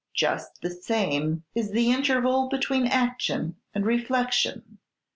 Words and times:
Just 0.15 0.63
the 0.63 0.71
same 0.71 1.43
is 1.53 1.69
the 1.73 1.91
interval 1.91 2.49
between 2.49 2.87
action 2.87 3.57
and 3.75 3.85
reflection. 3.85 4.79